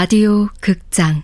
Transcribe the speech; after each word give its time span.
라디오 0.00 0.48
극장 0.62 1.22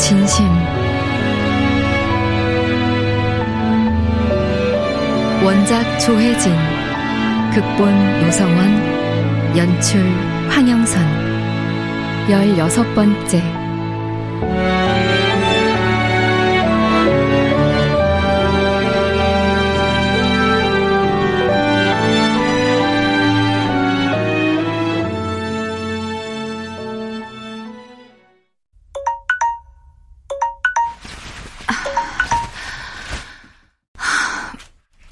진심. 0.00 0.46
원작 5.44 5.98
조혜진 6.00 6.52
극본 7.52 8.20
노성원 8.22 9.56
연출 9.56 10.00
황영선. 10.48 11.02
열여섯 12.30 12.94
번째 12.94 13.42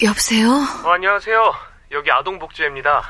여보세요? 0.03 0.49
어, 0.85 0.91
안녕하세요. 0.93 1.55
여기 1.91 2.11
아동복지회입니다. 2.11 3.03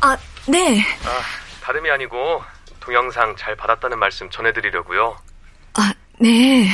아, 0.00 0.16
네. 0.48 0.80
아, 0.80 1.20
다름이 1.62 1.88
아니고 1.90 2.42
동영상 2.80 3.36
잘 3.36 3.54
받았다는 3.54 3.98
말씀 3.98 4.28
전해드리려고요. 4.28 5.16
아, 5.74 5.94
네. 6.20 6.68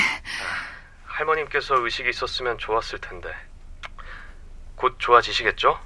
할머님께서 1.05 1.77
의식이 1.85 2.09
있었으면 2.09 2.57
좋았을 2.57 2.99
텐데 3.01 3.29
곧 4.75 4.97
좋아지시겠죠? 4.99 5.79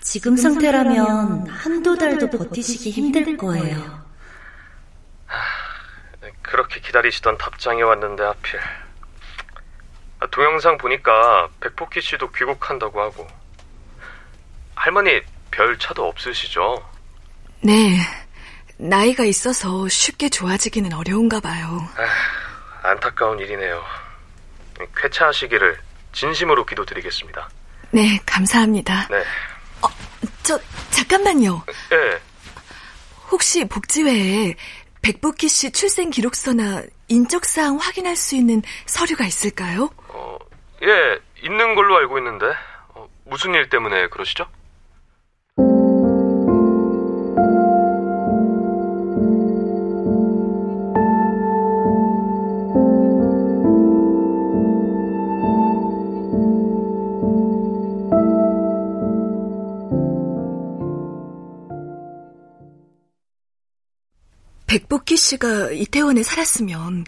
지금 0.00 0.36
상태라면 0.36 1.48
한두 1.48 1.96
달도 1.98 2.30
버티시기 2.30 2.90
힘들 2.90 3.36
거예요. 3.36 4.04
네, 6.22 6.30
그렇게 6.42 6.80
기다리시던 6.80 7.36
답장이 7.36 7.82
왔는데 7.82 8.22
하필 8.24 8.58
아, 8.58 8.89
동영상 10.30 10.76
보니까 10.78 11.48
백복희 11.60 12.00
씨도 12.00 12.30
귀국한다고 12.32 13.00
하고 13.00 13.26
할머니 14.74 15.20
별 15.50 15.78
차도 15.78 16.06
없으시죠? 16.06 16.82
네. 17.62 17.98
나이가 18.76 19.24
있어서 19.24 19.88
쉽게 19.88 20.28
좋아지기는 20.30 20.92
어려운가 20.92 21.40
봐요. 21.40 21.86
안타까운 22.82 23.38
일이네요. 23.38 23.84
쾌차하시기를 24.96 25.78
진심으로 26.12 26.64
기도드리겠습니다. 26.64 27.48
네, 27.90 28.18
감사합니다. 28.24 29.08
네. 29.10 29.22
저, 30.42 30.58
잠깐만요. 30.90 31.62
예. 31.92 32.20
혹시 33.30 33.64
복지회에 33.66 34.54
백복희 35.02 35.48
씨 35.48 35.70
출생 35.70 36.10
기록서나 36.10 36.82
인적 37.08 37.44
사항 37.44 37.76
확인할 37.76 38.16
수 38.16 38.36
있는 38.36 38.62
서류가 38.86 39.26
있을까요? 39.26 39.90
어, 40.82 40.86
예, 40.86 41.18
있는 41.42 41.74
걸로 41.74 41.96
알고 41.96 42.18
있는데 42.18 42.46
어, 42.94 43.08
무슨 43.24 43.54
일 43.54 43.68
때문에 43.68 44.08
그러시죠? 44.08 44.46
백복희 64.66 65.16
씨가 65.16 65.72
이태원에 65.72 66.22
살았으면 66.22 67.04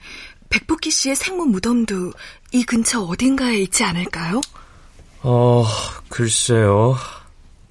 백복희 0.53 0.91
씨의 0.91 1.17
생모 1.17 1.47
무덤도 1.47 2.13
이 2.53 2.63
근처 2.65 3.01
어딘가에 3.01 3.57
있지 3.63 3.85
않을까요? 3.85 4.43
어, 5.23 5.65
글쎄요. 6.11 6.95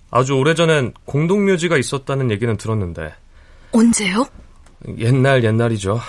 아주 0.10 0.34
오래전엔 0.34 0.94
공동묘지가 1.06 1.78
있었다는 1.78 2.32
얘기는 2.32 2.58
들었는데 2.58 3.14
언제요? 3.72 4.26
옛날 4.98 5.44
옛날이죠. 5.44 6.02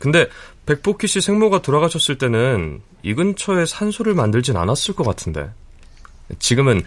근데 0.00 0.28
백복희 0.66 1.06
씨 1.06 1.20
생모가 1.20 1.62
돌아가셨을 1.62 2.18
때는 2.18 2.82
이 3.02 3.14
근처에 3.14 3.64
산소를 3.64 4.14
만들진 4.14 4.56
않았을 4.56 4.94
것 4.94 5.04
같은데 5.04 5.48
지금은 6.40 6.82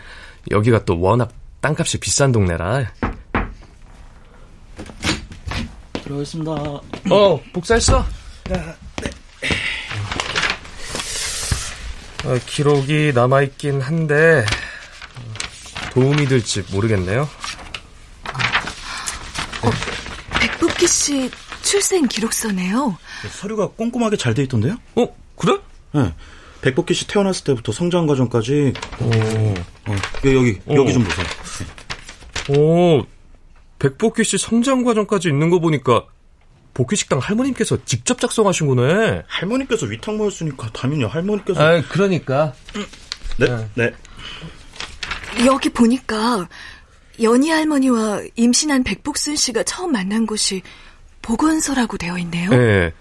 여기가 0.51 0.83
또 0.83 0.99
워낙 0.99 1.31
땅값이 1.61 1.99
비싼 1.99 2.33
동네라 2.33 2.91
들어가겠습니다. 6.03 6.51
어, 6.51 7.41
복사했어? 7.53 7.99
어, 7.99 8.88
기록이 12.45 13.11
남아있긴 13.15 13.81
한데 13.81 14.45
도움이 15.93 16.27
될지 16.27 16.63
모르겠네요. 16.71 17.27
백복희 20.39 20.87
씨 20.87 21.31
출생 21.61 22.07
기록서네요. 22.07 22.97
서류가 23.31 23.69
꼼꼼하게 23.69 24.17
잘 24.17 24.33
돼 24.33 24.43
있던데요? 24.43 24.77
어, 24.95 25.07
그래? 25.35 25.57
네. 25.93 26.13
백복희 26.61 26.93
씨 26.93 27.07
태어났을 27.07 27.43
때부터 27.45 27.71
성장 27.71 28.05
과정까지 28.05 28.73
오, 29.01 29.05
어, 29.05 29.95
여기 30.25 30.35
여기, 30.35 30.59
어. 30.65 30.75
여기 30.75 30.93
좀 30.93 31.03
보세요. 31.03 31.27
오, 32.57 33.05
백복희 33.79 34.23
씨 34.23 34.37
성장 34.37 34.83
과정까지 34.83 35.29
있는 35.29 35.49
거 35.49 35.59
보니까 35.59 36.05
복희 36.79 36.95
식당 36.95 37.19
할머님께서 37.19 37.77
직접 37.85 38.19
작성하신 38.19 38.67
거네. 38.67 39.23
할머니께서 39.27 39.85
위탁 39.85 40.15
모였으니까 40.15 40.69
당연히 40.71 41.03
할머니께서 41.03 41.61
아, 41.61 41.81
그러니까. 41.89 42.53
네, 43.37 43.67
네. 43.75 43.91
여기 45.45 45.69
보니까 45.69 46.47
연희 47.21 47.49
할머니와 47.49 48.21
임신한 48.35 48.83
백복순 48.83 49.35
씨가 49.35 49.63
처음 49.63 49.91
만난 49.91 50.25
곳이 50.25 50.61
보건소라고 51.21 51.97
되어 51.97 52.17
있네요. 52.19 52.49
네. 52.49 52.93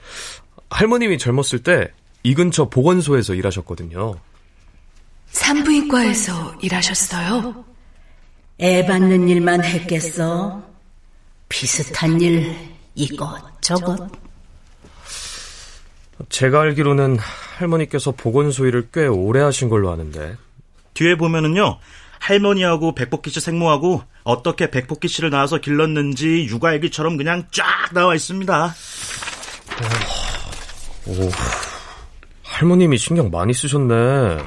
할머님이 0.71 1.19
젊었을 1.19 1.63
때 1.63 1.93
이 2.23 2.35
근처 2.35 2.69
보건소에서 2.69 3.35
일하셨거든요. 3.35 4.15
산부인과에서 5.31 6.57
일하셨어요. 6.61 7.65
애 8.61 8.85
받는 8.87 9.29
일만 9.29 9.65
했겠어. 9.65 10.63
비슷한 11.49 12.21
일 12.21 12.55
이것 12.95 13.58
저것. 13.69 14.11
제가 16.29 16.63
알기로는 16.63 17.19
할머니께서 17.59 18.13
보건소 18.13 18.67
일을 18.67 18.89
꽤 18.93 19.07
오래 19.07 19.41
하신 19.41 19.69
걸로 19.69 19.91
아는데. 19.91 20.37
뒤에 20.95 21.17
보면은요. 21.17 21.79
할머니하고 22.19 22.95
백복희 22.95 23.31
씨 23.31 23.41
생모하고 23.41 24.03
어떻게 24.25 24.71
백복희 24.71 25.07
씨를 25.09 25.31
낳아서 25.31 25.59
길렀는지 25.59 26.47
육아 26.49 26.73
일기처럼 26.73 27.17
그냥 27.17 27.45
쫙 27.53 27.65
나와 27.93 28.15
있습니다. 28.15 28.75
오, 31.07 31.31
할머님이 32.43 32.99
신경 32.99 33.31
많이 33.31 33.55
쓰셨네. 33.55 34.39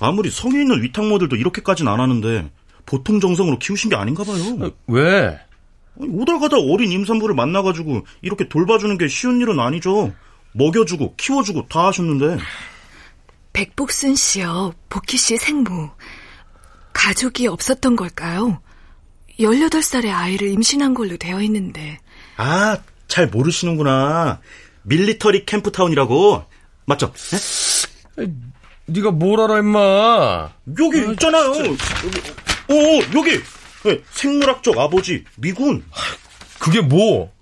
아무리 0.00 0.30
성의 0.30 0.62
있는 0.62 0.82
위탁모들도 0.82 1.36
이렇게까지는 1.36 1.92
안 1.92 2.00
하는데 2.00 2.50
보통 2.86 3.20
정성으로 3.20 3.58
키우신 3.58 3.90
게 3.90 3.96
아닌가 3.96 4.24
봐요. 4.24 4.70
왜? 4.86 5.38
아니, 6.00 6.10
오다 6.10 6.38
가다 6.38 6.56
어린 6.58 6.92
임산부를 6.92 7.34
만나가지고 7.34 8.04
이렇게 8.22 8.48
돌봐주는 8.48 8.96
게 8.98 9.08
쉬운 9.08 9.40
일은 9.40 9.60
아니죠. 9.60 10.12
먹여주고 10.52 11.14
키워주고 11.16 11.68
다 11.68 11.86
하셨는데 11.88 12.38
백복순 13.52 14.14
씨요. 14.14 14.72
복희 14.88 15.16
씨 15.18 15.36
생모. 15.36 15.90
가족이 16.92 17.46
없었던 17.46 17.96
걸까요? 17.96 18.60
18살의 19.38 20.12
아이를 20.12 20.48
임신한 20.48 20.94
걸로 20.94 21.16
되어 21.16 21.40
있는데. 21.42 21.98
아 22.36 22.78
잘 23.08 23.26
모르시는구나. 23.26 24.40
밀리터리 24.82 25.44
캠프타운이라고 25.44 26.44
맞죠? 26.84 27.12
네? 28.16 28.26
네가 28.86 29.10
뭘 29.10 29.40
알아 29.40 29.58
임마. 29.58 30.50
여기 30.78 31.10
있잖아요. 31.12 31.56
여기, 31.56 31.68
어 32.70 32.74
여기 33.16 33.40
네, 33.84 34.00
생물학적 34.10 34.78
아버지 34.78 35.24
미군. 35.36 35.84
그게 36.58 36.80
뭐? 36.80 37.32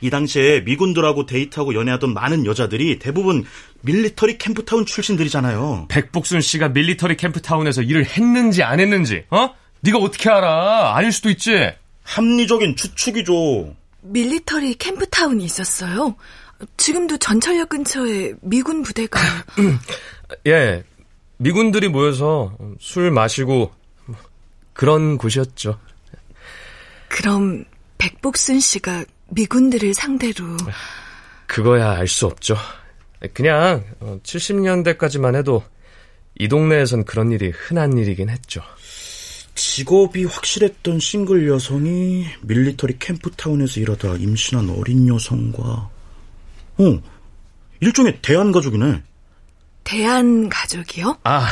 이 0.00 0.10
당시에 0.10 0.60
미군들하고 0.60 1.24
데이트하고 1.24 1.74
연애하던 1.74 2.12
많은 2.12 2.44
여자들이 2.44 2.98
대부분 2.98 3.44
밀리터리 3.82 4.36
캠프타운 4.38 4.84
출신들이잖아요. 4.84 5.86
백복순 5.88 6.40
씨가 6.40 6.70
밀리터리 6.70 7.16
캠프타운에서 7.16 7.82
일을 7.82 8.04
했는지 8.04 8.62
안 8.62 8.80
했는지, 8.80 9.24
어? 9.30 9.54
네가 9.80 9.98
어떻게 9.98 10.28
알아? 10.30 10.94
아닐 10.96 11.10
수도 11.12 11.30
있지. 11.30 11.72
합리적인 12.02 12.76
추측이죠. 12.76 13.74
밀리터리 14.02 14.74
캠프타운이 14.74 15.42
있었어요. 15.44 16.16
지금도 16.76 17.16
전철역 17.18 17.70
근처에 17.70 18.34
미군 18.42 18.82
부대가 18.82 19.20
예, 20.46 20.82
미군들이 21.38 21.88
모여서 21.88 22.56
술 22.78 23.10
마시고 23.10 23.72
그런 24.74 25.16
곳이었죠. 25.16 25.78
그럼 27.08 27.64
백복순 27.98 28.60
씨가 28.60 29.04
미군들을 29.30 29.94
상대로 29.94 30.44
그거야 31.46 31.92
알 31.92 32.06
수 32.06 32.26
없죠. 32.26 32.56
그냥 33.32 33.84
70년대까지만 34.22 35.36
해도 35.36 35.62
이 36.38 36.48
동네에선 36.48 37.04
그런 37.04 37.32
일이 37.32 37.50
흔한 37.50 37.96
일이긴 37.96 38.28
했죠. 38.28 38.60
직업이 39.54 40.24
확실했던 40.24 40.98
싱글 40.98 41.48
여성이 41.48 42.26
밀리터리 42.42 42.98
캠프타운에서 42.98 43.80
일하다 43.80 44.16
임신한 44.16 44.68
어린 44.70 45.08
여성과 45.08 45.62
어 45.62 47.02
일종의 47.80 48.18
대한 48.20 48.50
가족이네. 48.50 49.02
대한 49.84 50.48
가족이요? 50.48 51.18
아 51.22 51.46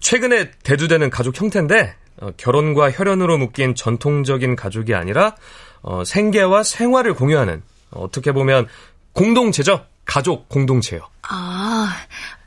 최근에 0.00 0.52
대두되는 0.62 1.10
가족 1.10 1.38
형태인데 1.38 1.94
어, 2.20 2.30
결혼과 2.36 2.90
혈연으로 2.90 3.38
묶인 3.38 3.74
전통적인 3.74 4.56
가족이 4.56 4.94
아니라 4.94 5.36
어, 5.82 6.04
생계와 6.04 6.62
생활을 6.62 7.14
공유하는 7.14 7.62
어, 7.90 8.10
떻게 8.10 8.32
보면 8.32 8.66
공동체죠. 9.12 9.84
가족 10.04 10.48
공동체요. 10.48 11.02
아, 11.22 11.94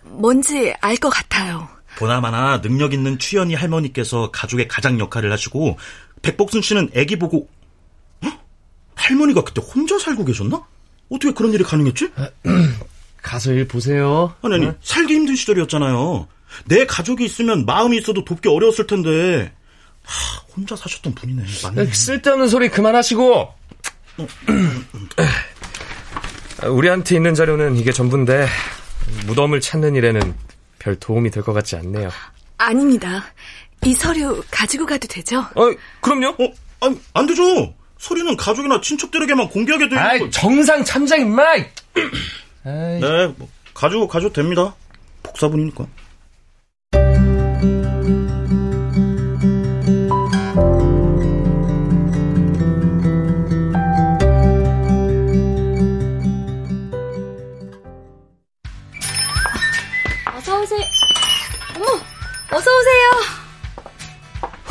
뭔지 0.04 0.74
알 0.82 0.96
것 0.98 1.10
같아요. 1.10 1.68
보나마나 1.98 2.62
능력 2.62 2.94
있는 2.94 3.20
추연이 3.20 3.54
할머니께서 3.54 4.32
가족의 4.32 4.68
가장 4.68 5.00
역할을 5.00 5.32
하시고 5.32 5.78
백복순 6.22 6.62
씨는 6.62 6.90
아기 6.96 7.18
보고 7.20 7.48
헉? 8.24 8.34
할머니가 8.96 9.44
그때 9.44 9.62
혼자 9.62 10.00
살고 10.00 10.26
계셨나? 10.26 10.62
어떻게 11.10 11.34
그런 11.34 11.54
일이 11.54 11.64
가능했지? 11.64 12.12
가서 13.22 13.52
일 13.54 13.68
보세요. 13.68 14.34
아니 14.42 14.56
아니 14.56 14.66
어? 14.68 14.76
살기 14.82 15.14
힘든 15.14 15.36
시절이었잖아요. 15.36 16.28
내 16.66 16.86
가족이 16.86 17.24
있으면 17.26 17.66
마음이 17.66 17.98
있어도 17.98 18.26
돕기 18.26 18.50
어려웠을 18.50 18.88
텐데 18.88 19.54
하, 20.04 20.42
혼자 20.56 20.76
사셨던 20.76 21.16
분이네. 21.16 21.44
맞네. 21.64 21.86
쓸데없는 21.94 22.48
소리 22.50 22.70
그만하시고. 22.70 23.54
우리한테 26.68 27.16
있는 27.16 27.34
자료는 27.34 27.76
이게 27.78 27.92
전부인데 27.92 28.48
무덤을 29.26 29.62
찾는 29.62 29.96
일에는 29.96 30.36
별 30.80 30.96
도움이 30.96 31.32
될 31.32 31.44
것 31.44 31.54
같지 31.54 31.76
않네요. 31.78 32.10
아닙니다. 32.58 33.26
이 33.84 33.94
서류 33.94 34.44
가지고 34.52 34.86
가도 34.86 35.08
되죠? 35.08 35.40
어, 35.56 35.72
그럼요. 36.02 36.30
어, 36.40 36.54
아니, 36.82 37.00
안 37.14 37.26
되죠. 37.26 37.74
서류는 37.98 38.38
가족이나 38.38 38.80
친척들에게만 38.82 39.50
공개하게 39.50 39.90
되는 39.90 40.04
아이, 40.04 40.20
거. 40.20 40.30
정상 40.30 40.84
참작 40.84 41.20
임마. 41.20 41.44
네, 42.64 43.34
뭐, 43.38 43.50
가지고 43.74 44.08
가셔도 44.08 44.34
됩니다. 44.34 44.76
복사분이니까. 45.24 45.86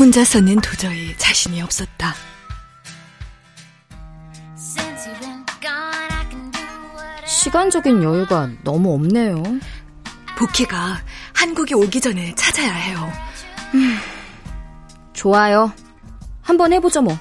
혼자서는 0.01 0.63
도저히 0.63 1.15
자신이 1.19 1.61
없었다. 1.61 2.15
시간적인 7.27 8.03
여유가 8.03 8.49
너무 8.65 8.95
없네요. 8.95 9.43
보키가 10.39 11.03
한국에 11.35 11.75
오기 11.75 12.01
전에 12.01 12.35
찾아야 12.35 12.73
해요. 12.73 13.13
좋아요. 15.13 15.71
한번 16.41 16.73
해보죠, 16.73 17.03
뭐. 17.03 17.19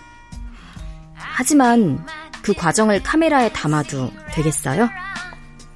하지만 1.16 2.08
그 2.42 2.54
과정을 2.54 3.04
카메라에 3.04 3.52
담아도 3.52 4.10
되겠어요? 4.32 4.90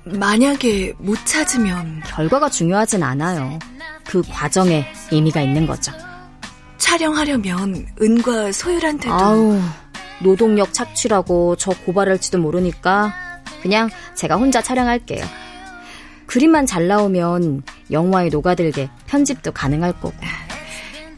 만약에 0.06 0.94
못 1.00 1.18
찾으면 1.26 2.02
결과가 2.06 2.48
중요하진 2.48 3.04
않아요. 3.04 3.60
그 4.06 4.22
과정에 4.22 4.86
의미가 5.12 5.42
있는 5.42 5.68
거죠. 5.68 5.92
촬영하려면 6.83 7.88
은과 8.01 8.51
소율한테도 8.51 9.13
아우, 9.13 9.57
노동력 10.19 10.74
착취라고 10.74 11.56
저 11.56 11.71
고발할지도 11.71 12.39
모르니까 12.39 13.13
그냥 13.62 13.89
제가 14.15 14.35
혼자 14.35 14.62
촬영할게요. 14.62 15.24
그림만 16.25 16.65
잘 16.65 16.88
나오면 16.88 17.63
영화에 17.89 18.27
녹아들게 18.27 18.89
편집도 19.07 19.53
가능할 19.53 19.94
거고. 19.94 20.13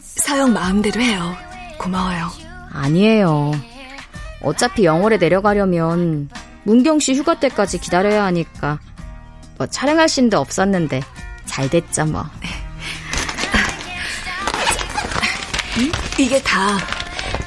서영 0.02 0.54
마음대로 0.54 1.02
해요. 1.02 1.36
고마워요. 1.80 2.30
아니에요. 2.72 3.52
어차피 4.44 4.86
영월에 4.86 5.18
내려가려면 5.18 6.30
문경 6.64 7.00
씨 7.00 7.16
휴가 7.16 7.40
때까지 7.40 7.80
기다려야 7.80 8.24
하니까 8.26 8.80
뭐 9.58 9.66
촬영할 9.66 10.10
신도 10.10 10.38
없었는데 10.38 11.02
잘 11.46 11.70
됐죠 11.72 12.06
뭐. 12.06 12.24
이게 16.18 16.42
다 16.42 16.78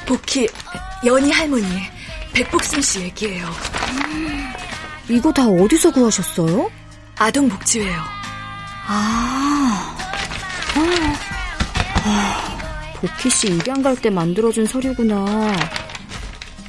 보키 0.05 0.47
연희 1.05 1.31
할머니 1.31 1.65
백복순 2.33 2.81
씨 2.81 3.01
얘기예요. 3.01 3.47
이거 5.09 5.31
다 5.33 5.47
어디서 5.47 5.91
구하셨어요? 5.91 6.69
아동복지회요. 7.17 7.99
아, 8.87 9.97
아, 12.05 12.93
보키 12.95 13.29
씨 13.29 13.47
입양 13.47 13.81
갈 13.81 13.95
때 13.95 14.09
만들어준 14.09 14.65
서류구나. 14.67 15.15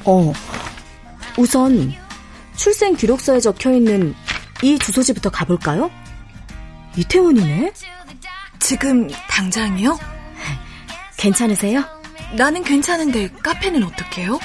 어, 0.05 0.33
우선 1.37 1.93
출생 2.55 2.95
기록서에 2.95 3.39
적혀 3.39 3.71
있는 3.71 4.15
이 4.63 4.77
주소지부터 4.79 5.29
가볼까요? 5.29 5.91
이태원이네. 6.97 7.71
지금 8.59 9.07
당장이요? 9.29 9.97
괜찮으세요? 11.21 11.83
나는 12.35 12.63
괜찮은데 12.63 13.29
카페는 13.43 13.83
어떡해요? 13.83 14.39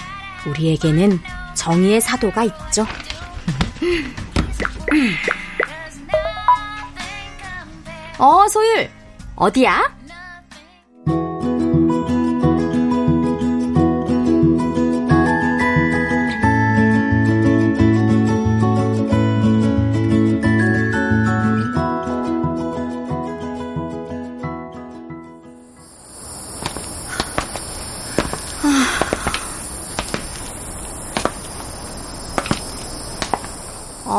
우리에게는 0.46 1.18
정의의 1.54 2.02
사도가 2.02 2.44
있죠. 2.44 2.86
어, 8.18 8.46
소율. 8.48 8.90
어디야? 9.36 9.96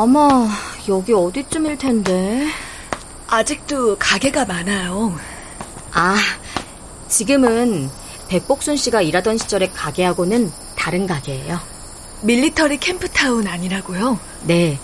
아마 0.00 0.48
여기 0.88 1.12
어디쯤일 1.12 1.76
텐데. 1.76 2.46
아직도 3.26 3.96
가게가 3.98 4.44
많아요. 4.44 5.18
아, 5.90 6.16
지금은 7.08 7.90
백복순 8.28 8.76
씨가 8.76 9.02
일하던 9.02 9.38
시절의 9.38 9.72
가게하고는 9.72 10.52
다른 10.76 11.08
가게예요. 11.08 11.58
밀리터리 12.22 12.78
캠프타운 12.78 13.48
아니라고요? 13.48 14.20
네. 14.44 14.78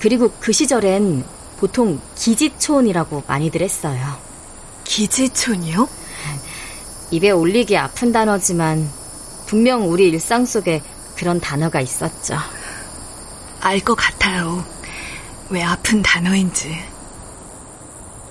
그리고 0.00 0.32
그 0.40 0.50
시절엔 0.50 1.24
보통 1.58 2.00
기지촌이라고 2.14 3.24
많이들 3.26 3.60
했어요. 3.60 4.16
기지촌이요? 4.84 5.86
입에 7.10 7.30
올리기 7.32 7.76
아픈 7.76 8.12
단어지만 8.12 8.88
분명 9.44 9.90
우리 9.90 10.08
일상 10.08 10.46
속에 10.46 10.80
그런 11.16 11.38
단어가 11.38 11.82
있었죠. 11.82 12.38
알 13.64 13.78
것 13.80 13.94
같아요. 13.94 14.64
왜 15.48 15.62
아픈 15.62 16.02
단어인지. 16.02 16.76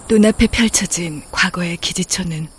눈앞에 0.10 0.48
펼쳐진 0.48 1.24
과거의 1.32 1.78
기지초는 1.78 2.50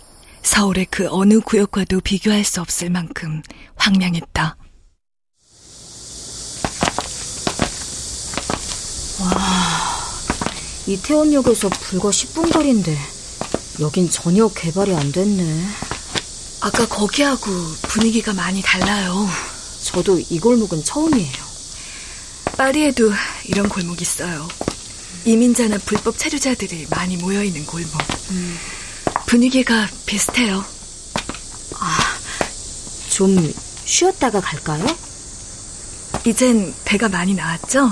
서울의 0.41 0.87
그 0.89 1.07
어느 1.09 1.39
구역과도 1.39 2.01
비교할 2.01 2.43
수 2.43 2.61
없을 2.61 2.89
만큼 2.89 3.43
황량했다. 3.75 4.57
와, 9.21 9.29
이태원역에서 10.87 11.69
불과 11.69 12.09
10분 12.09 12.51
거리인데 12.51 12.97
여긴 13.81 14.09
전혀 14.09 14.47
개발이 14.47 14.95
안 14.95 15.11
됐네. 15.11 15.63
아까 16.61 16.87
거기하고 16.87 17.51
분위기가 17.83 18.33
많이 18.33 18.63
달라요. 18.63 19.27
저도 19.83 20.19
이 20.19 20.39
골목은 20.39 20.83
처음이에요. 20.83 21.52
파리에도 22.63 23.11
이런 23.43 23.67
골목 23.67 24.01
있어요. 24.01 24.47
이민자나 25.25 25.79
불법 25.79 26.17
체류자들이 26.17 26.87
많이 26.89 27.17
모여있는 27.17 27.65
골목. 27.65 27.91
음. 28.31 28.57
분위기가 29.25 29.85
비슷해요. 30.05 30.63
아, 31.77 31.99
좀 33.09 33.53
쉬었다가 33.83 34.39
갈까요? 34.39 34.85
이젠 36.25 36.73
배가 36.85 37.09
많이 37.09 37.33
나왔죠? 37.33 37.91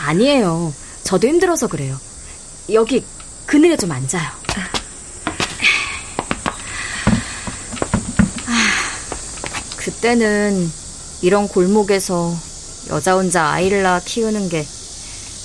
아니에요. 0.00 0.74
저도 1.02 1.26
힘들어서 1.26 1.66
그래요. 1.66 1.98
여기 2.74 3.02
그늘에 3.46 3.78
좀 3.78 3.90
앉아요. 3.90 4.28
아, 8.48 9.76
그때는 9.78 10.70
이런 11.22 11.48
골목에서 11.48 12.49
여자 12.90 13.14
혼자 13.14 13.46
아이를 13.46 13.82
낳아 13.82 14.00
키우는 14.00 14.48
게 14.48 14.66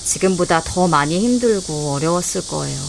지금보다 0.04 0.64
더 0.64 0.88
많이 0.88 1.20
힘들고 1.20 1.94
어려웠을 1.94 2.46
거예요. 2.48 2.80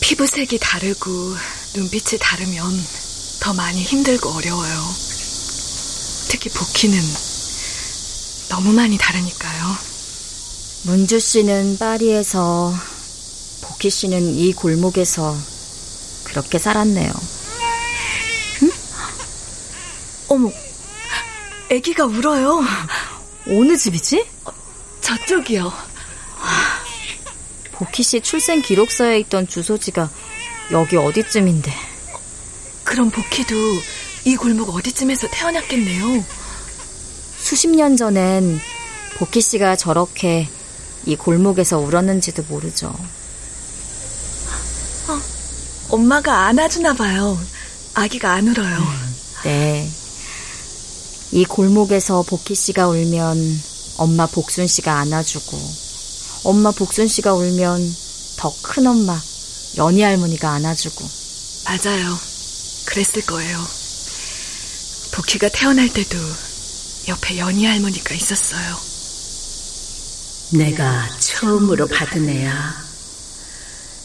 피부색이 0.00 0.58
다르고 0.60 1.36
눈빛이 1.74 2.18
다르면 2.20 2.86
더 3.40 3.52
많이 3.54 3.82
힘들고 3.82 4.28
어려워요. 4.30 4.94
특히 6.28 6.50
복희는 6.50 6.98
너무 8.48 8.72
많이 8.72 8.98
다르니까요. 8.98 9.76
문주 10.82 11.18
씨는 11.18 11.78
파리에서, 11.78 12.74
복희 13.62 13.90
씨는 13.90 14.36
이 14.36 14.52
골목에서 14.52 15.36
그렇게 16.24 16.58
살았네요. 16.58 17.12
응? 18.62 18.72
어머, 20.28 20.52
아기가 21.70 22.04
울어요. 22.04 22.62
어느 23.48 23.76
집이지? 23.76 24.24
어, 24.44 24.52
저쪽이요. 25.00 25.72
복희 27.72 28.02
씨 28.02 28.20
출생 28.20 28.62
기록서에 28.62 29.18
있던 29.20 29.46
주소지가 29.46 30.08
여기 30.72 30.96
어디쯤인데. 30.96 31.72
그럼 32.84 33.10
복희도 33.10 33.54
이 34.24 34.36
골목 34.36 34.74
어디쯤에서 34.74 35.28
태어났겠네요. 35.30 36.24
수십 37.38 37.68
년 37.68 37.96
전엔 37.96 38.60
복희 39.18 39.40
씨가 39.40 39.76
저렇게 39.76 40.48
이 41.04 41.16
골목에서 41.16 41.78
울었는지도 41.78 42.44
모르죠. 42.48 42.88
어, 45.08 45.20
엄마가 45.90 46.46
안아주나 46.46 46.94
봐요. 46.94 47.38
아기가 47.94 48.32
안 48.32 48.48
울어요. 48.48 48.78
네. 49.44 49.88
이 51.36 51.44
골목에서 51.44 52.22
복희 52.22 52.54
씨가 52.54 52.88
울면 52.88 53.62
엄마 53.98 54.24
복순 54.26 54.66
씨가 54.66 55.00
안아주고 55.00 55.58
엄마 56.44 56.70
복순 56.70 57.08
씨가 57.08 57.34
울면 57.34 57.94
더 58.38 58.54
큰 58.62 58.86
엄마 58.86 59.20
연희 59.76 60.00
할머니가 60.00 60.50
안아주고 60.52 61.04
맞아요. 61.66 62.18
그랬을 62.86 63.26
거예요. 63.26 63.58
복희가 65.12 65.50
태어날 65.50 65.92
때도 65.92 66.16
옆에 67.08 67.36
연희 67.36 67.66
할머니가 67.66 68.14
있었어요. 68.14 68.76
내가 70.52 71.06
처음으로 71.18 71.86
받은 71.86 72.30
애야. 72.30 72.82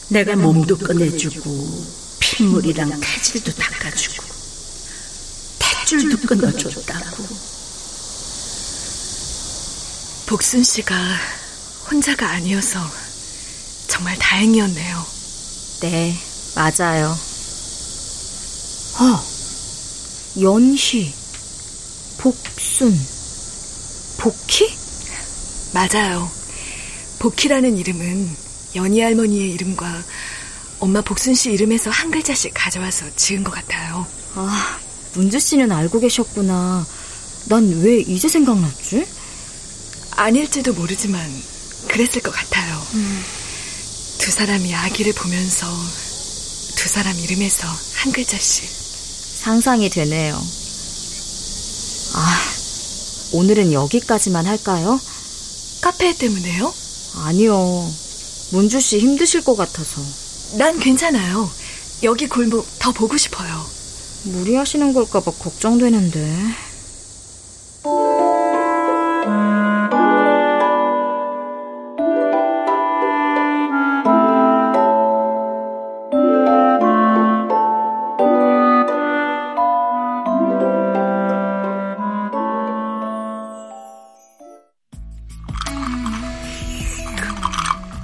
내가 0.08 0.36
몸도 0.36 0.76
꺼내주고 0.76 1.86
핏물이랑 2.20 3.00
태질도 3.00 3.52
닦아주고 3.54 4.21
탯 4.21 4.21
줄도 5.98 6.26
끊어줬다고. 6.26 7.26
복순 10.26 10.62
씨가 10.64 10.94
혼자가 11.90 12.30
아니어서 12.30 12.80
정말 13.88 14.16
다행이었네요. 14.18 15.06
네, 15.80 16.16
맞아요. 16.54 17.16
어, 19.00 20.40
연희, 20.40 21.12
복순, 22.18 22.98
복희? 24.18 24.74
맞아요. 25.74 26.30
복희라는 27.18 27.76
이름은 27.78 28.36
연희 28.76 29.00
할머니의 29.00 29.50
이름과 29.50 30.02
엄마 30.80 31.00
복순 31.00 31.34
씨 31.34 31.52
이름에서 31.52 31.90
한 31.90 32.10
글자씩 32.10 32.52
가져와서 32.54 33.06
지은 33.16 33.44
것 33.44 33.50
같아요. 33.52 34.06
아, 34.34 34.78
문주 35.14 35.38
씨는 35.38 35.72
알고 35.72 36.00
계셨구나. 36.00 36.86
난 37.46 37.80
왜 37.82 38.00
이제 38.00 38.28
생각났지? 38.28 39.06
아닐지도 40.12 40.72
모르지만 40.74 41.20
그랬을 41.88 42.22
것 42.22 42.30
같아요. 42.30 42.80
음. 42.94 43.24
두 44.18 44.30
사람이 44.30 44.72
아기를 44.74 45.12
보면서 45.14 45.66
두 46.76 46.88
사람 46.88 47.16
이름에서 47.18 47.66
한 47.94 48.12
글자씩. 48.12 48.64
상상이 49.42 49.90
되네요. 49.90 50.40
아, 52.14 52.42
오늘은 53.32 53.72
여기까지만 53.72 54.46
할까요? 54.46 55.00
카페 55.80 56.16
때문에요? 56.16 56.72
아니요. 57.16 57.92
문주 58.50 58.80
씨 58.80 58.98
힘드실 59.00 59.42
것 59.42 59.56
같아서. 59.56 60.00
난 60.58 60.78
괜찮아요. 60.78 61.50
여기 62.04 62.28
골목 62.28 62.68
더 62.78 62.92
보고 62.92 63.16
싶어요. 63.16 63.66
무리하시는 64.24 64.92
걸까봐 64.92 65.30
걱정되는데. 65.32 66.20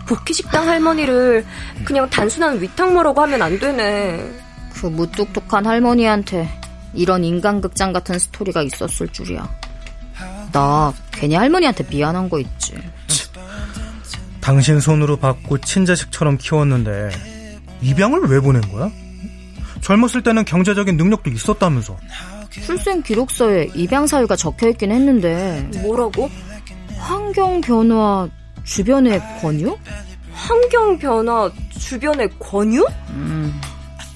복희식당 0.06 0.66
할머니를 0.66 1.44
그냥 1.84 2.08
단순한 2.08 2.60
위탁모라고 2.62 3.20
하면 3.22 3.42
안 3.42 3.58
되네. 3.58 4.47
그 4.80 4.86
무뚝뚝한 4.86 5.66
할머니한테 5.66 6.48
이런 6.94 7.24
인간극장 7.24 7.92
같은 7.92 8.18
스토리가 8.18 8.62
있었을 8.62 9.08
줄이야. 9.08 9.48
나 10.52 10.92
괜히 11.12 11.34
할머니한테 11.34 11.84
미안한 11.88 12.28
거 12.28 12.38
있지. 12.38 12.74
당신 14.40 14.80
손으로 14.80 15.16
받고 15.18 15.58
친자식처럼 15.58 16.38
키웠는데 16.38 17.10
입양을 17.82 18.22
왜 18.28 18.40
보낸 18.40 18.62
거야? 18.72 18.90
젊었을 19.80 20.22
때는 20.22 20.44
경제적인 20.44 20.96
능력도 20.96 21.30
있었다면서. 21.30 21.96
출생 22.50 23.02
기록서에 23.02 23.68
입양 23.74 24.06
사유가 24.06 24.34
적혀 24.34 24.68
있긴 24.70 24.90
했는데 24.90 25.68
뭐라고? 25.82 26.30
환경 26.96 27.60
변화 27.60 28.28
주변의 28.64 29.20
권유? 29.40 29.76
환경 30.32 30.98
변화 30.98 31.50
주변의 31.78 32.30
권유? 32.38 32.86
음, 33.10 33.60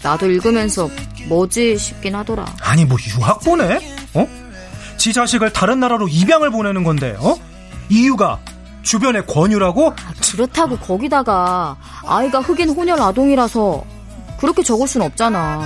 나도 0.02 0.30
읽으면서 0.30 0.90
뭐지 1.28 1.78
싶긴 1.78 2.14
하더라. 2.16 2.44
아니 2.60 2.84
뭐 2.84 2.98
유학 3.08 3.40
보내? 3.40 3.78
어? 4.14 4.28
지 4.96 5.12
자식을 5.12 5.52
다른 5.52 5.80
나라로 5.80 6.08
입양을 6.08 6.50
보내는 6.50 6.84
건데, 6.84 7.16
어? 7.18 7.36
이유가 7.88 8.38
주변의 8.82 9.26
권유라고? 9.26 9.90
아, 9.90 10.12
그렇다고 10.32 10.76
거기다가 10.76 11.76
아이가 12.06 12.40
흑인 12.40 12.70
혼혈 12.70 13.00
아동이라서 13.00 13.84
그렇게 14.38 14.62
적을 14.62 14.86
순 14.88 15.02
없잖아. 15.02 15.62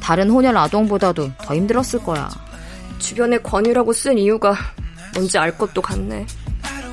다른 0.00 0.30
혼혈 0.30 0.56
아동보다도 0.56 1.30
더 1.38 1.54
힘들었을 1.54 2.02
거야. 2.04 2.28
주변의 2.98 3.42
권유라고 3.42 3.92
쓴 3.92 4.18
이유가 4.18 4.54
뭔지 5.14 5.38
알 5.38 5.56
것도 5.56 5.82
같네. 5.82 6.26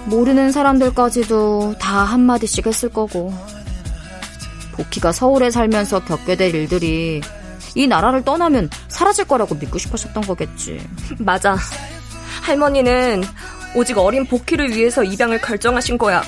모르는 0.06 0.52
사람들까지도 0.52 1.76
다 1.80 2.04
한마디씩 2.04 2.66
했을 2.66 2.90
거고. 2.90 3.34
복희가 4.78 5.12
서울에 5.12 5.52
살면서 5.52 6.06
겪게 6.06 6.36
될 6.36 6.54
일들이 6.56 7.22
이 7.76 7.88
나라를 7.88 8.24
떠나면 8.24 8.70
사라질 8.88 9.26
거라고 9.26 9.56
믿고 9.56 9.78
싶으셨던 9.78 10.24
거겠지. 10.24 10.80
맞아. 11.20 11.58
할머니는 12.44 13.24
오직 13.76 13.98
어린 13.98 14.26
복희를 14.26 14.70
위해서 14.76 15.04
입양을 15.04 15.42
결정하신 15.42 15.98
거야. 15.98 16.24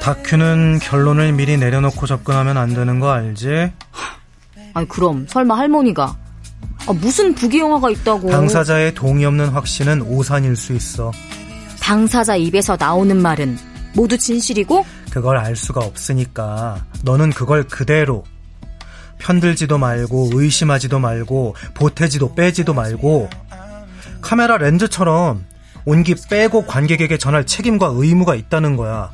다큐는 0.00 0.78
결론을 0.80 1.32
미리 1.32 1.56
내려놓고 1.56 2.06
접근하면 2.06 2.56
안 2.56 2.74
되는 2.74 3.00
거 3.00 3.10
알지? 3.10 3.72
아니 4.74 4.88
그럼 4.88 5.26
설마 5.28 5.56
할머니가 5.56 6.16
아, 6.86 6.92
무슨 6.92 7.34
부귀영화가 7.34 7.90
있다고 7.90 8.30
당사자의 8.30 8.94
동의 8.94 9.24
없는 9.24 9.48
확신은 9.48 10.02
오산일 10.02 10.54
수 10.54 10.74
있어 10.74 11.10
당사자 11.80 12.36
입에서 12.36 12.76
나오는 12.78 13.20
말은 13.20 13.58
모두 13.94 14.16
진실이고 14.18 14.84
그걸 15.16 15.38
알 15.38 15.56
수가 15.56 15.80
없으니까 15.80 16.84
너는 17.02 17.30
그걸 17.30 17.62
그대로 17.62 18.22
편들지도 19.16 19.78
말고 19.78 20.28
의심하지도 20.34 20.98
말고 20.98 21.56
보태지도 21.72 22.34
빼지도 22.34 22.74
말고 22.74 23.30
카메라 24.20 24.58
렌즈처럼 24.58 25.46
온기 25.86 26.14
빼고 26.28 26.66
관객에게 26.66 27.16
전할 27.16 27.46
책임과 27.46 27.92
의무가 27.94 28.34
있다는 28.34 28.76
거야. 28.76 29.10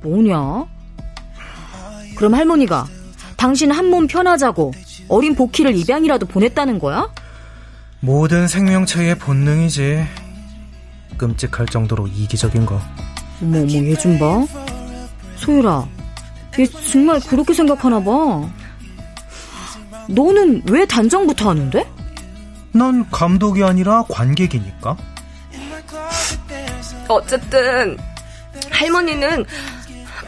뭐냐? 0.00 0.64
그럼 2.16 2.32
할머니가 2.32 2.86
당신 3.36 3.72
한 3.72 3.90
몸 3.90 4.06
편하자고 4.06 4.72
어린 5.10 5.34
복희를 5.34 5.76
입양이라도 5.76 6.24
보냈다는 6.24 6.78
거야? 6.78 7.10
모든 8.00 8.48
생명체의 8.48 9.18
본능이지. 9.18 10.02
끔찍할 11.18 11.66
정도로 11.66 12.06
이기적인 12.06 12.64
거. 12.64 12.80
어머 13.42 13.58
어머 13.58 13.70
얘 13.70 13.94
좀 13.96 14.18
봐. 14.18 14.46
소율아, 15.42 15.88
얘 16.60 16.66
정말 16.66 17.18
그렇게 17.20 17.52
생각하나 17.52 18.02
봐. 18.02 18.48
너는 20.08 20.62
왜 20.70 20.86
단장부터 20.86 21.50
하는데? 21.50 21.84
난 22.70 23.08
감독이 23.10 23.64
아니라 23.64 24.04
관객이니까. 24.08 24.96
어쨌든 27.08 27.98
할머니는 28.70 29.44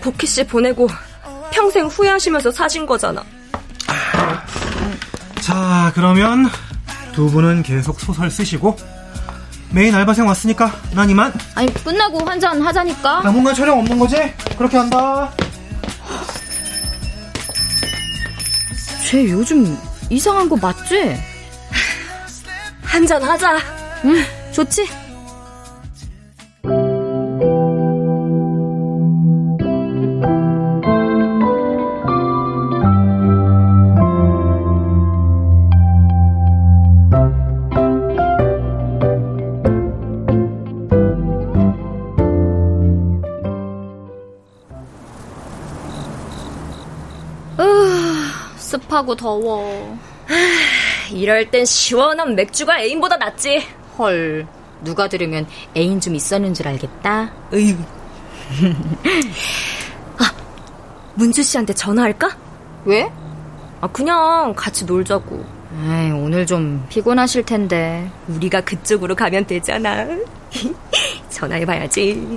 복희 0.01 0.27
씨 0.27 0.45
보내고 0.45 0.89
평생 1.53 1.87
후회하시면서 1.87 2.51
사신 2.51 2.85
거잖아. 2.85 3.23
자, 5.41 5.93
그러면 5.95 6.49
두 7.13 7.31
분은 7.31 7.63
계속 7.63 8.01
소설 8.01 8.31
쓰시고 8.31 8.77
메인 9.75 9.93
알바생 9.93 10.25
왔으니까 10.27 10.71
난 10.95 11.11
이만. 11.11 11.33
아니 11.57 11.73
끝나고 11.75 12.25
한잔 12.25 12.63
하자니까. 12.63 13.23
당분간 13.23 13.55
촬영 13.55 13.81
없는 13.81 13.99
거지? 13.99 14.17
그렇게 14.57 14.77
한다. 14.77 15.33
쟤 19.05 19.29
요즘 19.31 19.77
이상한 20.11 20.49
거 20.49 20.57
맞지? 20.57 21.17
한잔 22.85 23.21
하자. 23.23 23.59
응, 24.05 24.25
좋지. 24.53 24.89
습하고 48.95 49.17
더워. 49.17 49.99
이럴 51.13 51.51
땐 51.51 51.65
시원한 51.65 52.35
맥주가 52.37 52.81
애인보다 52.81 53.17
낫지. 53.17 53.67
헐, 53.99 54.47
누가 54.83 55.09
들으면 55.09 55.47
애인 55.77 56.01
좀 56.01 56.15
있었는 56.15 56.55
줄 56.55 56.69
알겠다. 56.69 57.33
으이. 57.53 57.77
아, 60.19 60.33
문주 61.15 61.43
씨한테 61.43 61.75
전화할까? 61.75 62.37
왜? 62.85 63.11
아, 63.81 63.89
그냥 63.89 64.55
같이 64.55 64.85
놀자고. 64.85 65.45
에이, 65.87 66.13
오늘 66.13 66.47
좀 66.47 66.87
피곤하실 66.89 67.45
텐데. 67.45 68.09
우리가 68.29 68.61
그쪽으로 68.61 69.17
가면 69.17 69.47
되잖아. 69.47 70.07
전화해봐야지. 71.31 72.37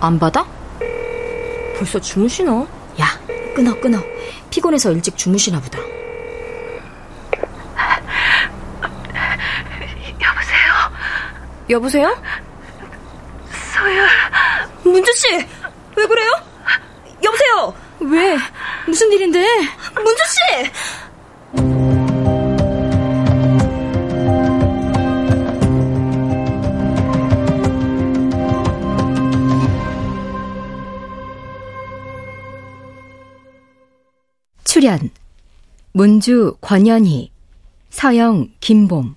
안 0.00 0.18
받아? 0.18 0.46
벌써 1.76 2.00
주무시나? 2.00 2.66
야, 3.00 3.06
끊어, 3.54 3.78
끊어. 3.80 3.98
피곤해서 4.50 4.92
일찍 4.92 5.16
주무시나 5.16 5.60
보다. 5.60 5.78
여보세요? 10.20 10.92
여보세요? 11.70 12.22
소율. 13.72 14.08
문주씨! 14.84 15.26
왜 15.96 16.06
그래요? 16.06 16.32
여보세요! 17.22 17.74
왜? 18.00 18.38
무슨 18.86 19.12
일인데? 19.12 19.44
문주씨! 19.94 20.72
출연 34.78 35.10
문주 35.90 36.56
권연희 36.60 37.32
서영 37.90 38.52
김봄 38.60 39.16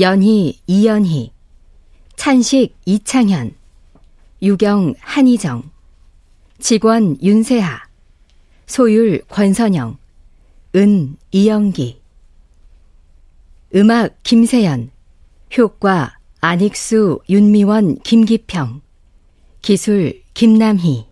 연희 0.00 0.58
이연희 0.66 1.30
찬식 2.16 2.74
이창현 2.84 3.54
유경 4.42 4.94
한희정 4.98 5.70
직원 6.58 7.16
윤세하 7.22 7.84
소율 8.66 9.22
권선영 9.28 9.98
은 10.74 11.16
이영기. 11.30 12.00
음악 13.76 14.20
김세연. 14.24 14.90
효과 15.56 16.18
안익수 16.40 17.20
윤미원 17.28 18.00
김기평. 18.00 18.80
기술 19.60 20.20
김남희 20.34 21.11